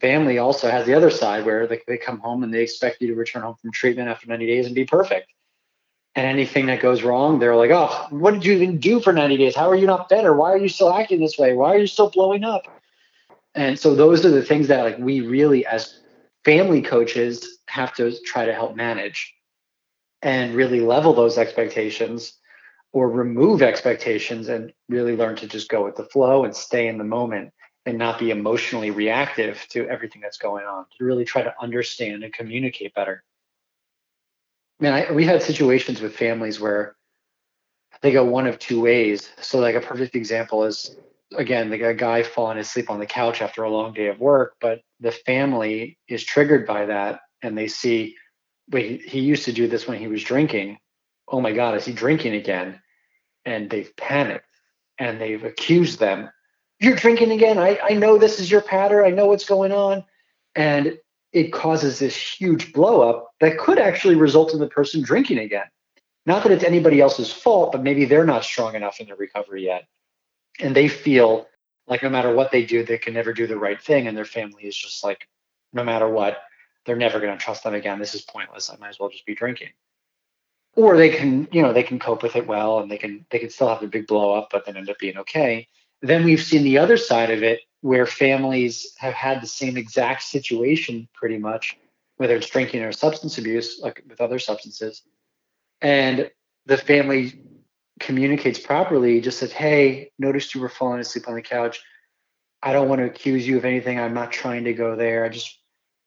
[0.01, 3.09] Family also has the other side where they, they come home and they expect you
[3.09, 5.33] to return home from treatment after 90 days and be perfect.
[6.15, 9.37] And anything that goes wrong, they're like, oh, what did you even do for 90
[9.37, 9.55] days?
[9.55, 10.35] How are you not better?
[10.35, 11.55] Why are you still acting this way?
[11.55, 12.67] Why are you still blowing up?
[13.55, 16.01] And so those are the things that like we really as
[16.45, 19.35] family coaches have to try to help manage
[20.23, 22.35] and really level those expectations
[22.93, 26.99] or remove expectations and really learn to just go with the flow and stay in
[26.99, 27.53] the moment
[27.89, 32.23] and not be emotionally reactive to everything that's going on to really try to understand
[32.23, 33.25] and communicate better
[34.79, 36.97] man I, we had situations with families where
[38.01, 39.31] they go one of two ways.
[39.41, 40.97] So like a perfect example is
[41.37, 44.55] again like a guy falling asleep on the couch after a long day of work,
[44.61, 48.17] but the family is triggered by that and they see,
[48.71, 50.79] wait, he used to do this when he was drinking.
[51.27, 52.81] Oh my God, is he drinking again?
[53.45, 54.45] And they've panicked
[54.99, 56.31] and they've accused them.
[56.81, 57.59] You're drinking again.
[57.59, 59.05] I, I know this is your pattern.
[59.05, 60.05] I know what's going on.
[60.55, 60.99] And
[61.33, 65.67] it causes this huge blow up that could actually result in the person drinking again.
[66.25, 69.65] Not that it's anybody else's fault, but maybe they're not strong enough in their recovery
[69.65, 69.87] yet.
[70.61, 71.47] And they feel
[71.87, 74.07] like no matter what they do, they can never do the right thing.
[74.07, 75.27] And their family is just like,
[75.73, 76.39] no matter what,
[76.85, 77.99] they're never going to trust them again.
[77.99, 78.71] This is pointless.
[78.71, 79.71] I might as well just be drinking.
[80.77, 83.39] Or they can, you know, they can cope with it well and they can they
[83.39, 85.67] can still have the big blow up, but then end up being okay.
[86.03, 90.23] Then we've seen the other side of it where families have had the same exact
[90.23, 91.77] situation pretty much,
[92.17, 95.03] whether it's drinking or substance abuse, like with other substances.
[95.81, 96.31] And
[96.67, 97.41] the family
[98.01, 101.81] communicates properly, just said, Hey, noticed you were falling asleep on the couch.
[102.63, 104.01] I don't want to accuse you of anything.
[104.01, 105.25] I'm not trying to go there.
[105.25, 105.59] I just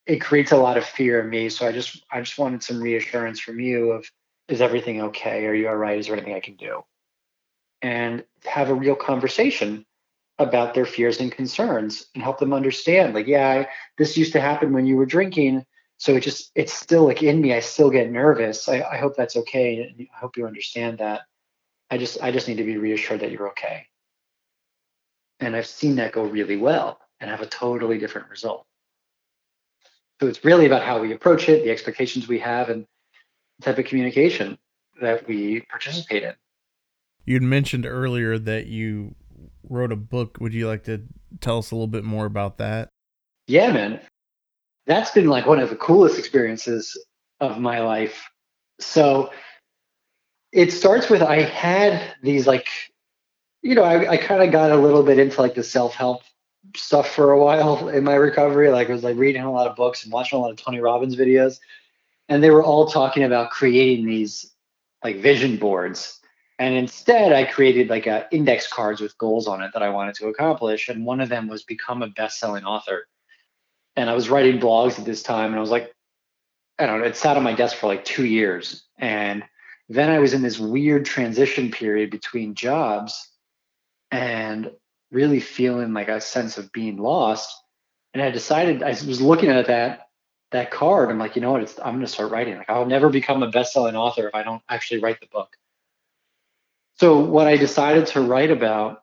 [0.06, 1.48] it creates a lot of fear in me.
[1.48, 4.06] So I just I just wanted some reassurance from you of
[4.48, 5.46] is everything okay?
[5.46, 5.98] Are you all right?
[5.98, 6.82] Is there anything I can do?
[7.82, 9.84] And have a real conversation
[10.38, 13.68] about their fears and concerns and help them understand like yeah I,
[13.98, 15.64] this used to happen when you were drinking.
[15.98, 17.54] So it just it's still like in me.
[17.54, 18.68] I still get nervous.
[18.68, 19.94] I, I hope that's okay.
[20.00, 21.22] I hope you understand that.
[21.90, 23.86] I just i just need to be reassured that you're okay.
[25.40, 28.66] And i've seen that go really well and have a totally different result.
[30.20, 32.86] So it's really about how we approach it the expectations we have and
[33.58, 34.58] the type of communication
[35.00, 36.34] that we participate in
[37.24, 39.14] you'd mentioned earlier that you
[39.68, 40.38] wrote a book.
[40.40, 41.02] Would you like to
[41.40, 42.88] tell us a little bit more about that?
[43.46, 44.00] Yeah, man.
[44.86, 46.96] That's been like one of the coolest experiences
[47.40, 48.28] of my life.
[48.80, 49.30] So
[50.52, 52.68] it starts with I had these like,
[53.62, 56.22] you know, I, I kind of got a little bit into like the self help
[56.76, 58.70] stuff for a while in my recovery.
[58.70, 60.80] Like I was like reading a lot of books and watching a lot of Tony
[60.80, 61.58] Robbins videos.
[62.28, 64.52] And they were all talking about creating these
[65.04, 66.20] like vision boards
[66.58, 70.14] and instead, I created like a index cards with goals on it that I wanted
[70.16, 70.88] to accomplish.
[70.88, 73.08] And one of them was become a best-selling author.
[73.96, 75.92] And I was writing blogs at this time, and I was like,
[76.78, 78.84] I don't know, it sat on my desk for like two years.
[78.98, 79.44] And
[79.88, 83.30] then I was in this weird transition period between jobs
[84.10, 84.70] and
[85.10, 87.54] really feeling like a sense of being lost.
[88.14, 90.08] And I decided I was looking at that
[90.52, 91.10] that card.
[91.10, 91.78] I'm like, you know what?
[91.82, 92.56] I'm going to start writing.
[92.56, 95.56] Like, I'll never become a best-selling author if I don't actually write the book.
[97.02, 99.02] So what I decided to write about,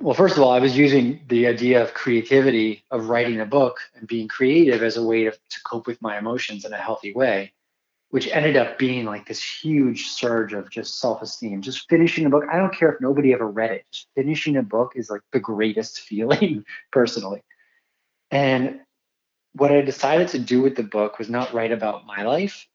[0.00, 3.76] well, first of all, I was using the idea of creativity of writing a book
[3.94, 7.12] and being creative as a way to, to cope with my emotions in a healthy
[7.12, 7.52] way,
[8.08, 11.60] which ended up being like this huge surge of just self-esteem.
[11.60, 12.44] Just finishing a book.
[12.50, 13.84] I don't care if nobody ever read it.
[13.92, 17.42] Just finishing a book is like the greatest feeling personally.
[18.30, 18.80] And
[19.52, 22.66] what I decided to do with the book was not write about my life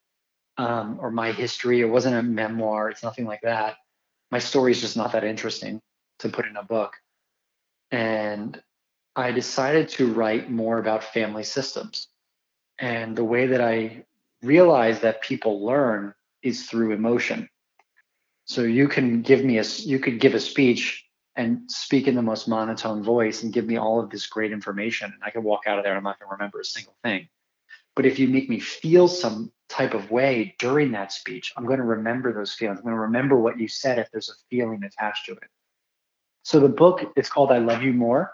[0.56, 1.80] um, or my history.
[1.80, 2.90] It wasn't a memoir.
[2.90, 3.74] It's nothing like that
[4.30, 5.80] my story is just not that interesting
[6.20, 6.94] to put in a book.
[7.90, 8.60] And
[9.16, 12.08] I decided to write more about family systems.
[12.78, 14.04] And the way that I
[14.42, 17.48] realized that people learn is through emotion.
[18.44, 21.04] So you can give me a you could give a speech
[21.36, 25.12] and speak in the most monotone voice and give me all of this great information
[25.12, 26.96] and I can walk out of there and I'm not going to remember a single
[27.04, 27.28] thing.
[27.96, 31.78] But if you make me feel some type of way during that speech, I'm going
[31.78, 32.78] to remember those feelings.
[32.78, 35.48] I'm going to remember what you said if there's a feeling attached to it.
[36.42, 38.32] So the book is called I Love You More.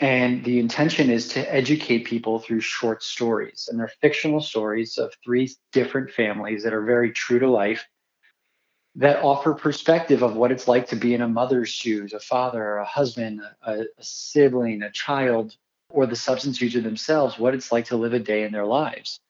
[0.00, 3.68] And the intention is to educate people through short stories.
[3.70, 7.86] And they're fictional stories of three different families that are very true to life
[8.96, 12.76] that offer perspective of what it's like to be in a mother's shoes, a father,
[12.76, 15.56] a husband, a, a sibling, a child,
[15.94, 19.20] or the substance user themselves what it's like to live a day in their lives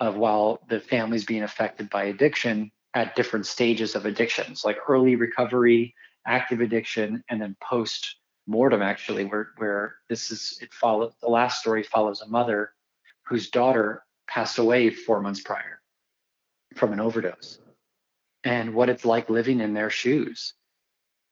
[0.00, 5.16] of while the family's being affected by addiction at different stages of addictions like early
[5.16, 5.94] recovery
[6.26, 11.60] active addiction and then post mortem actually where where this is it follows the last
[11.60, 12.72] story follows a mother
[13.26, 15.80] whose daughter passed away four months prior
[16.76, 17.58] from an overdose.
[18.42, 20.54] And what it's like living in their shoes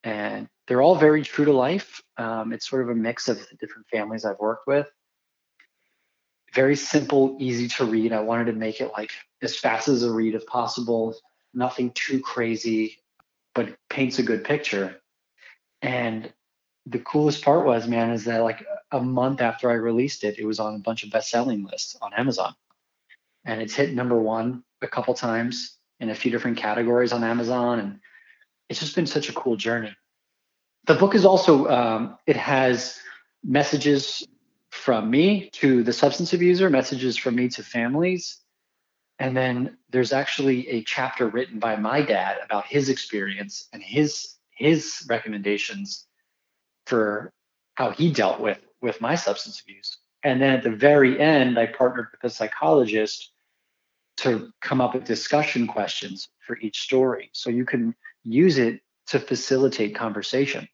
[0.05, 2.03] and they're all very true to life.
[2.17, 4.89] Um, it's sort of a mix of the different families I've worked with.
[6.55, 8.13] Very simple, easy to read.
[8.13, 11.15] I wanted to make it like as fast as a read as possible,
[11.55, 12.99] nothing too crazy,
[13.55, 15.01] but paints a good picture.
[15.81, 16.33] And
[16.87, 20.45] the coolest part was, man, is that like a month after I released it, it
[20.45, 22.55] was on a bunch of best-selling lists on Amazon,
[23.45, 27.79] and it's hit number one a couple times in a few different categories on Amazon,
[27.79, 28.01] and
[28.73, 29.95] it's just been such a cool journey.
[30.87, 32.99] The book is also um, it has
[33.45, 34.27] messages
[34.71, 38.41] from me to the substance abuser, messages from me to families,
[39.19, 44.37] and then there's actually a chapter written by my dad about his experience and his
[44.57, 46.07] his recommendations
[46.87, 47.31] for
[47.75, 49.99] how he dealt with with my substance abuse.
[50.25, 53.33] And then at the very end, I partnered with a psychologist
[54.19, 57.29] to come up with discussion questions for each story.
[57.35, 57.95] So you can
[58.25, 60.69] use it to facilitate conversation.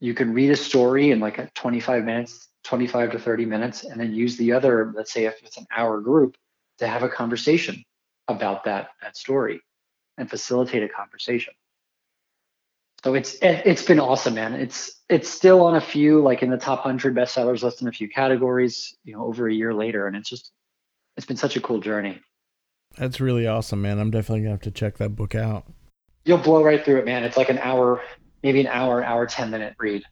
[0.00, 4.00] You can read a story in like a 25 minutes, 25 to 30 minutes, and
[4.00, 6.36] then use the other, let's say if it's an hour group,
[6.78, 7.84] to have a conversation
[8.28, 9.60] about that, that story
[10.18, 11.54] and facilitate a conversation.
[13.04, 14.54] So it's it's been awesome, man.
[14.54, 17.92] It's it's still on a few like in the top hundred bestsellers list in a
[17.92, 20.52] few categories, you know, over a year later, and it's just
[21.16, 22.20] it's been such a cool journey.
[22.96, 23.98] That's really awesome, man.
[23.98, 25.66] I'm definitely gonna have to check that book out.
[26.24, 27.24] You'll blow right through it, man.
[27.24, 28.00] It's like an hour,
[28.42, 30.04] maybe an hour, hour ten minute read.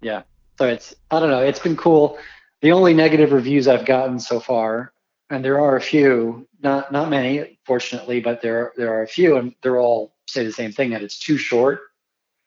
[0.00, 0.22] Yeah.
[0.58, 1.42] So it's I don't know.
[1.42, 2.18] It's been cool.
[2.62, 4.92] The only negative reviews I've gotten so far,
[5.28, 9.36] and there are a few, not not many, fortunately, but there there are a few,
[9.36, 11.80] and they're all say the same thing that it's too short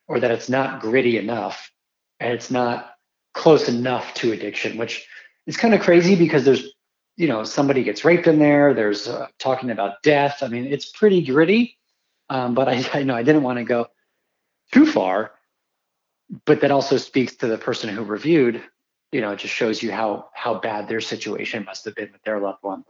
[0.07, 1.71] or that it's not gritty enough
[2.19, 2.95] and it's not
[3.33, 5.07] close enough to addiction, which
[5.47, 6.73] is kind of crazy because there's,
[7.15, 8.73] you know, somebody gets raped in there.
[8.73, 10.39] There's uh, talking about death.
[10.41, 11.77] I mean, it's pretty gritty,
[12.29, 13.87] um, but I, I know I didn't want to go
[14.71, 15.31] too far.
[16.45, 18.61] But that also speaks to the person who reviewed.
[19.11, 22.21] You know, it just shows you how how bad their situation must have been with
[22.21, 22.83] their loved one.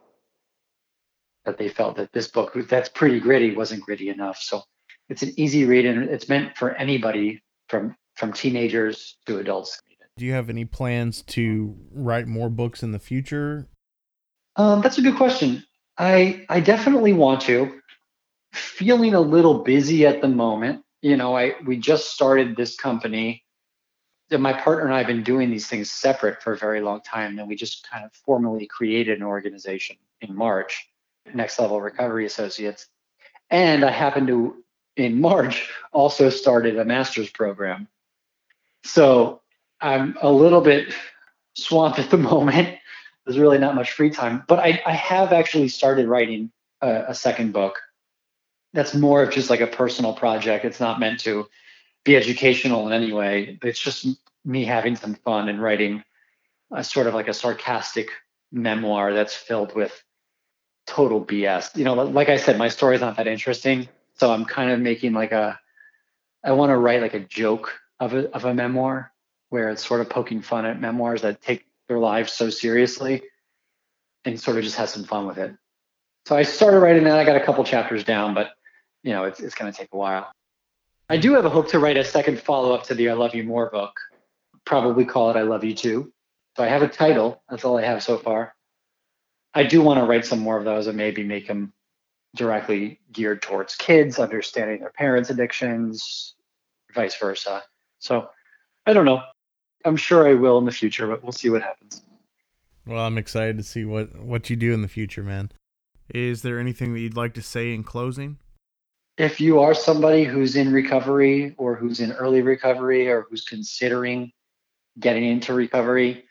[1.46, 4.40] That they felt that this book that's pretty gritty wasn't gritty enough.
[4.42, 4.64] So
[5.08, 9.82] it's an easy read and it's meant for anybody from from teenagers to adults.
[10.18, 13.70] Do you have any plans to write more books in the future?
[14.58, 15.64] Um, that's a good question.
[15.98, 17.80] I I definitely want to.
[18.52, 20.84] Feeling a little busy at the moment.
[21.02, 23.44] You know, I we just started this company.
[24.32, 27.40] My partner and I have been doing these things separate for a very long time.
[27.40, 30.88] And we just kind of formally created an organization in March,
[31.34, 32.88] Next Level Recovery Associates.
[33.50, 34.64] And I happen to
[34.96, 37.88] in March also started a master's program.
[38.84, 39.42] So
[39.82, 40.94] I'm a little bit
[41.56, 42.78] swamped at the moment.
[43.26, 47.16] There's really not much free time, but I, I have actually started writing a, a
[47.16, 47.80] second book.
[48.74, 50.66] That's more of just like a personal project.
[50.66, 51.48] It's not meant to
[52.04, 53.58] be educational in any way.
[53.64, 54.08] It's just
[54.46, 56.04] me having some fun and writing
[56.72, 58.10] a sort of like a sarcastic
[58.52, 60.04] memoir that's filled with
[60.86, 61.76] total BS.
[61.76, 65.14] You know, like I said, my story's not that interesting, so I'm kind of making
[65.14, 65.60] like a,
[66.44, 69.12] I want to write like a joke of a, of a memoir
[69.50, 73.24] where it's sort of poking fun at memoirs that take their lives so seriously
[74.26, 75.56] and sort of just have some fun with it.
[76.26, 77.18] So I started writing that.
[77.18, 78.52] I got a couple chapters down, but
[79.04, 80.32] you know, it's, it's going to take a while.
[81.10, 83.34] I do have a hope to write a second follow up to the I Love
[83.34, 84.00] You More book.
[84.66, 86.14] Probably call it I Love You Too.
[86.56, 87.42] So I have a title.
[87.50, 88.54] That's all I have so far.
[89.54, 91.74] I do want to write some more of those and maybe make them
[92.36, 96.36] directly geared towards kids, understanding their parents' addictions,
[96.94, 97.64] vice versa.
[98.00, 98.30] So
[98.86, 99.24] I don't know.
[99.86, 102.04] I'm sure I will in the future, but we'll see what happens.
[102.86, 105.52] Well, I'm excited to see what what you do in the future, man.
[106.14, 108.38] Is there anything that you'd like to say in closing?
[109.20, 114.32] If you are somebody who's in recovery or who's in early recovery or who's considering
[115.00, 116.26] getting into recovery,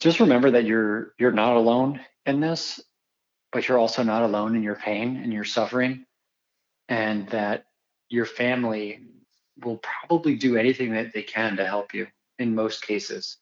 [0.00, 2.80] just remember that you're you're not alone in this
[3.52, 6.06] but you're also not alone in your pain and your suffering,
[6.88, 7.66] and that
[8.08, 9.00] your family
[9.62, 12.06] will probably do anything that they can to help you
[12.38, 13.36] in most cases.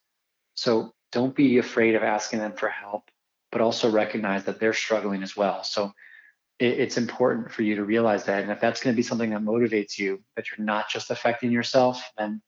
[0.55, 3.09] So don't be afraid of asking them for help,
[3.51, 5.63] but also recognize that they're struggling as well.
[5.63, 5.93] So
[6.61, 8.43] it's important for you to realize that.
[8.43, 11.49] And if that's going to be something that motivates you, that you're not just affecting
[11.51, 12.39] yourself, then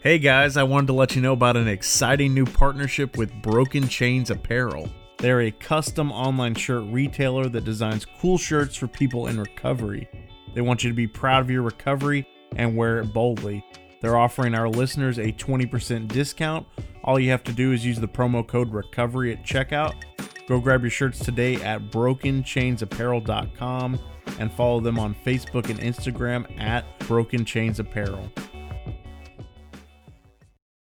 [0.00, 3.88] Hey guys, I wanted to let you know about an exciting new partnership with Broken
[3.88, 4.88] Chains Apparel.
[5.18, 10.08] They're a custom online shirt retailer that designs cool shirts for people in recovery.
[10.54, 13.64] They want you to be proud of your recovery and wear it boldly.
[14.00, 16.66] They're offering our listeners a 20% discount.
[17.04, 19.94] All you have to do is use the promo code RECOVERY at checkout.
[20.48, 23.98] Go grab your shirts today at brokenchainsapparel.com
[24.38, 28.30] and follow them on Facebook and Instagram at Broken Chains Apparel.